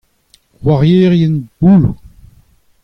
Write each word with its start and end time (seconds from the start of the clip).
c'hoarierien 0.63 1.35
bouloù. 1.61 1.93